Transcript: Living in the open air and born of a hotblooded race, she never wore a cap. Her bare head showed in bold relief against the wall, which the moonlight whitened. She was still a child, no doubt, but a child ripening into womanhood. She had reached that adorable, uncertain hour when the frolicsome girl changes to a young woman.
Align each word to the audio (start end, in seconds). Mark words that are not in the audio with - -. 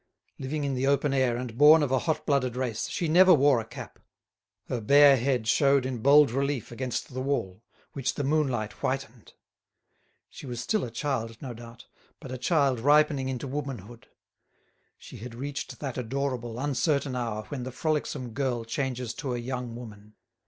Living 0.39 0.63
in 0.63 0.73
the 0.73 0.87
open 0.87 1.13
air 1.13 1.37
and 1.37 1.59
born 1.59 1.83
of 1.83 1.91
a 1.91 1.99
hotblooded 1.99 2.55
race, 2.55 2.89
she 2.89 3.07
never 3.07 3.31
wore 3.35 3.59
a 3.61 3.65
cap. 3.65 3.99
Her 4.67 4.81
bare 4.81 5.15
head 5.15 5.47
showed 5.47 5.85
in 5.85 5.99
bold 5.99 6.31
relief 6.31 6.71
against 6.71 7.13
the 7.13 7.21
wall, 7.21 7.61
which 7.93 8.15
the 8.15 8.23
moonlight 8.23 8.71
whitened. 8.73 9.33
She 10.31 10.47
was 10.47 10.59
still 10.59 10.83
a 10.83 10.89
child, 10.89 11.39
no 11.39 11.53
doubt, 11.53 11.85
but 12.19 12.31
a 12.31 12.39
child 12.39 12.79
ripening 12.79 13.29
into 13.29 13.47
womanhood. 13.47 14.07
She 14.97 15.17
had 15.17 15.35
reached 15.35 15.79
that 15.81 15.99
adorable, 15.99 16.57
uncertain 16.59 17.15
hour 17.15 17.43
when 17.49 17.61
the 17.61 17.71
frolicsome 17.71 18.31
girl 18.31 18.63
changes 18.63 19.13
to 19.13 19.35
a 19.35 19.37
young 19.37 19.75
woman. 19.75 20.15